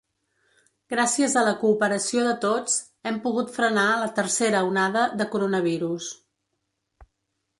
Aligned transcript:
“Gràcies 0.93 1.35
a 1.41 1.43
la 1.47 1.51
cooperació 1.63 2.23
de 2.27 2.31
tots, 2.45 2.77
hem 3.11 3.19
pogut 3.27 3.53
frenar” 3.59 3.85
la 4.05 4.09
tercera 4.21 4.61
onada 4.69 5.03
de 5.21 5.27
coronavirus. 5.35 6.09